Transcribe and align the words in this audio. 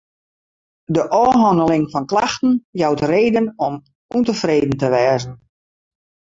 De 0.95 1.03
ôfhanneling 1.17 1.85
fan 1.91 2.05
klachten 2.11 2.51
jout 2.81 3.01
reden 3.13 3.45
om 3.67 3.73
ûntefreden 4.17 4.73
te 4.81 4.87
wêzen. 4.95 5.33